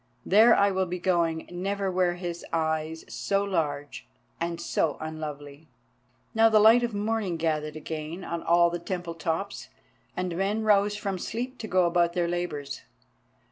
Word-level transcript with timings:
There, 0.25 0.55
I 0.55 0.71
will 0.71 0.87
be 0.87 0.97
going; 0.97 1.47
never 1.51 1.91
were 1.91 2.15
his 2.15 2.43
eyes 2.51 3.05
so 3.07 3.43
large 3.43 4.07
and 4.39 4.59
so 4.59 4.97
unlovely!" 4.99 5.67
Now 6.33 6.49
the 6.49 6.57
light 6.59 6.81
of 6.81 6.95
morning 6.95 7.37
gathered 7.37 7.75
again 7.75 8.23
on 8.23 8.41
all 8.41 8.71
the 8.71 8.79
temple 8.79 9.13
tops, 9.13 9.69
and 10.17 10.35
men 10.35 10.63
rose 10.63 10.95
from 10.97 11.19
sleep 11.19 11.59
to 11.59 11.67
go 11.67 11.85
about 11.85 12.13
their 12.13 12.27
labours. 12.27 12.81